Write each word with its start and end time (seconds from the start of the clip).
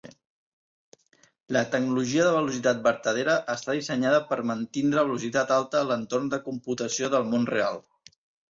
La 1.57 1.61
Tecnologia 1.75 2.25
de 2.29 2.31
Velocitat 2.37 2.81
Vertadera 2.89 3.35
està 3.57 3.77
dissenyada 3.81 4.23
per 4.33 4.41
mantindre 4.53 5.05
velocitat 5.11 5.55
alta 5.61 5.83
a 5.83 5.89
l'entorn 5.91 6.33
de 6.37 6.41
computació 6.51 7.13
del 7.17 7.33
món 7.33 7.51
real. 7.55 7.83